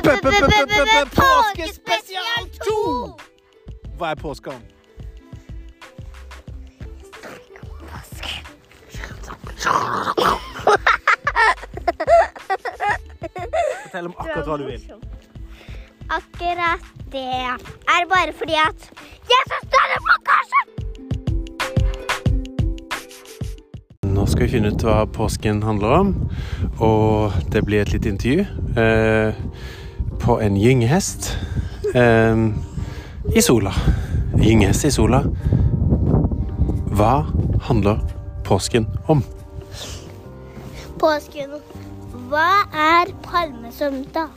[0.00, 2.76] Påskespesial 2!
[3.98, 4.62] Hva er påske om?
[13.82, 14.80] Fortell om akkurat hva du vil.
[16.10, 16.80] Akkurat
[17.12, 17.58] det er
[18.08, 18.90] bare fordi at
[19.32, 20.66] Jesus døde på korset!
[24.10, 26.14] Nå skal vi finne ut hva påsken handler om,
[26.80, 28.40] og det blir et lite intervju
[28.80, 29.30] eh,
[30.20, 31.38] på en gynghest
[31.94, 32.36] eh,
[33.34, 33.72] i sola.
[34.36, 35.24] Gynghest i sola.
[36.92, 37.14] Hva
[37.62, 38.00] handler
[38.44, 39.22] påsken om?
[41.00, 41.56] Påsken.
[42.28, 44.28] Hva er palmesøndag?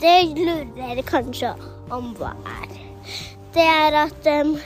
[0.00, 1.54] Det lurer dere kanskje
[1.92, 2.74] om hva er.
[3.54, 4.56] Det er at, um,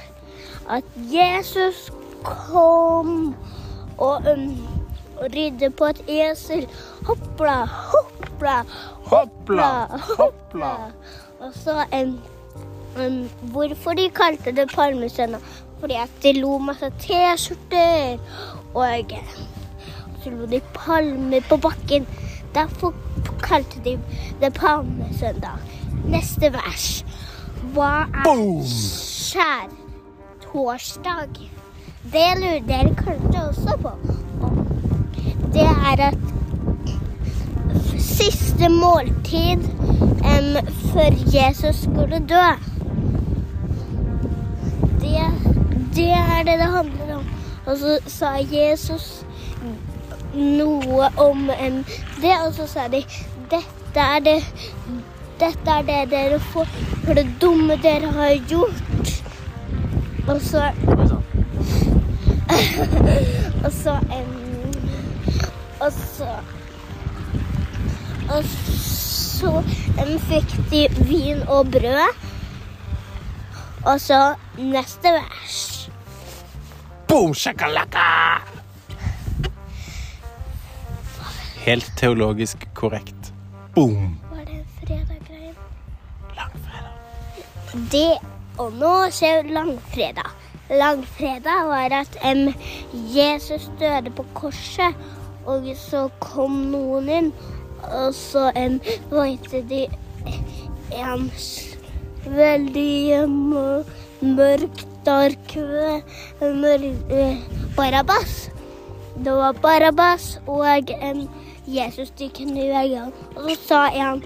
[0.68, 1.88] at Jesus
[2.24, 3.34] kom
[3.98, 4.48] og, um,
[5.34, 6.66] ridde på et esel.
[7.06, 7.64] Hoppla,
[8.38, 8.64] hoppla,
[9.04, 10.92] Hoppla, hoppla.
[11.40, 12.20] Og så um,
[12.98, 15.40] um, Hvorfor de kalte det palmesøndag?
[15.80, 18.18] Fordi at de lo masse T-skjorter.
[18.74, 19.38] Og eh,
[20.22, 22.06] så lo de palmer på bakken.
[22.54, 22.94] Derfor
[23.42, 23.98] kalte de
[24.40, 25.58] det palmesøndag.
[26.04, 27.04] Neste vers.
[27.74, 28.64] Hva er
[30.38, 31.28] skjærtorsdag?
[32.12, 33.90] Det lurer dere kanskje også på.
[35.52, 36.37] Det er at
[38.58, 39.58] siste måltid
[40.24, 40.56] um,
[40.92, 42.46] før Jesus skulle dø.
[45.00, 45.20] Det,
[45.94, 47.26] det er det det handler om.
[47.66, 49.24] Og så sa Jesus
[50.34, 51.84] noe om um,
[52.22, 53.04] det, og så sa de
[53.50, 54.42] dette er det
[55.38, 56.66] dette er det dere får
[57.04, 59.22] for det dumme dere har gjort.
[60.28, 60.70] Og så
[63.64, 64.74] Og så um,
[65.80, 66.26] Og så
[68.36, 69.52] Og så
[70.28, 72.24] fikk de vin og brød.
[73.86, 75.90] Og så neste vers.
[77.08, 78.08] Boom, shakalaka!
[81.64, 83.32] Helt teologisk korrekt.
[83.74, 84.18] Boom.
[84.30, 85.54] Var det en fredag-greie?
[86.36, 87.86] Langfredag.
[87.92, 88.18] Det
[88.58, 90.30] Og nå skjer langfredag.
[90.70, 92.48] Langfredag var at um,
[93.14, 94.96] Jesus døde på korset,
[95.46, 97.30] og så kom noen inn,
[97.82, 98.80] og så en,
[99.10, 99.86] vante de
[100.98, 101.30] en
[102.28, 103.64] veldig hjemme,
[104.20, 106.02] mørk, dark eh,
[106.42, 107.36] mørk, eh,
[107.76, 108.50] Barabbas.
[109.18, 111.28] Det var Barabas og en
[111.66, 113.12] Jesus de kunne i veggene.
[113.36, 114.22] Og så sa en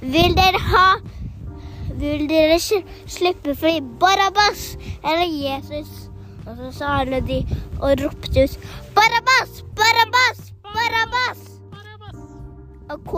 [0.00, 0.88] Vil dere ha
[1.96, 6.10] vil dere sli- slippe fri Barabas eller Jesus?
[6.46, 7.40] Og så sa alle de
[7.80, 8.58] og ropte ut
[8.94, 9.62] Barabas!
[9.76, 10.52] Barabas!
[10.62, 11.55] Barabbas!
[12.90, 13.12] OK,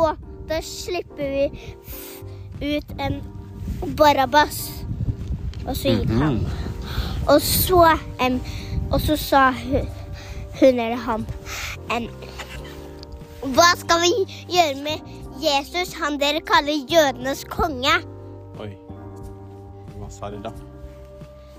[0.49, 3.23] da slipper vi ut en
[3.97, 4.71] Barabbas.
[5.67, 6.41] Og så gikk han.
[7.29, 7.83] Og så
[8.25, 8.41] em,
[8.91, 9.89] Og så sa hun,
[10.61, 11.27] hun eller han
[11.93, 12.09] em,
[13.53, 14.12] Hva skal vi
[14.49, 15.12] gjøre med
[15.43, 17.93] Jesus, han dere kaller jødenes konge?
[18.59, 18.73] Oi.
[19.99, 20.55] Hva sa de da?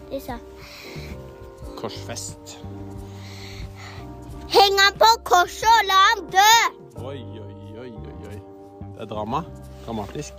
[0.09, 0.39] De sa
[1.77, 2.57] Korsfest.
[4.49, 6.78] Heng han på korset og la ham dø!
[8.99, 9.41] Det er drama.
[9.85, 10.33] Dramatisk.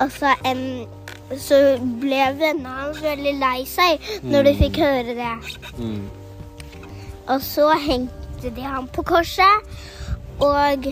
[0.00, 0.86] Og så, em,
[1.34, 1.56] så
[2.00, 5.32] ble vennene hans veldig lei seg når de fikk høre det.
[5.78, 6.04] Mm.
[7.26, 9.66] Og så hengte de ham på korset,
[10.38, 10.86] og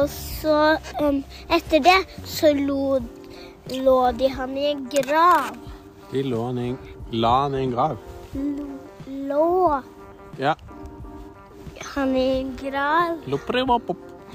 [0.00, 2.98] Og så, um, etter det, så lo,
[3.70, 5.56] lå de han i en grav.
[6.12, 6.70] De lå han i
[7.12, 7.96] la han i en grav.
[9.06, 9.82] Lå
[10.38, 10.54] Ja.
[11.84, 13.18] Han i grav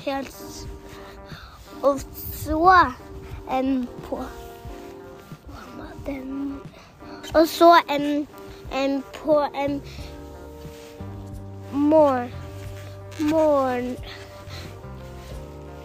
[0.05, 0.67] helt
[1.81, 2.91] Og så
[3.51, 4.19] en på
[6.05, 6.59] den
[7.33, 8.27] Og så en
[8.73, 9.81] em, på en
[11.71, 12.31] morgen
[13.19, 13.97] Morgen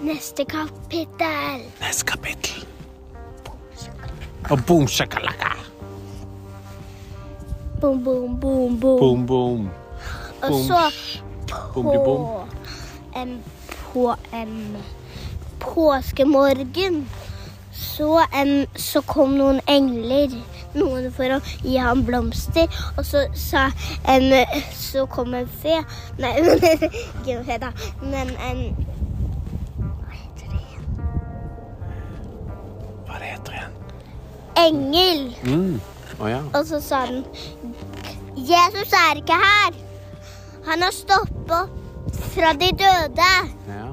[0.01, 1.61] Neste kapittel.
[1.81, 2.67] Neste kapittel.
[4.51, 5.51] Og boom, shakalaka.
[7.81, 8.99] Boom, boom, boom, boom.
[8.99, 9.71] Boom, boom.
[10.43, 10.79] Og så
[11.21, 11.30] Boom,
[11.72, 12.44] på
[13.17, 13.43] en,
[13.93, 14.76] på en
[15.58, 17.08] påskemorgen
[17.72, 20.32] så, en, så kom noen engler.
[20.75, 22.70] Noen for å gi ham blomster.
[22.99, 23.67] Og så sa
[24.08, 24.28] en
[24.76, 25.81] Så kom en fe
[26.20, 26.31] Nei,
[27.19, 27.72] ikke en fe, da.
[28.05, 28.62] Men en
[29.81, 30.88] Hva heter det igjen?
[33.08, 33.78] Hva det heter igjen?
[34.64, 35.22] Engel.
[35.44, 35.76] Mm.
[36.20, 36.43] Oh, ja.
[36.55, 37.25] Og så sa den
[38.37, 39.90] Jesus er ikke her.
[40.65, 41.51] Han har stått
[42.35, 43.33] fra de døde.
[43.69, 43.87] Ja.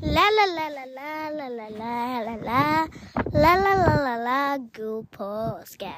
[0.00, 2.88] La-la-la-la-la-la-la-la.
[3.32, 5.92] La-la-la-la-la, god påske.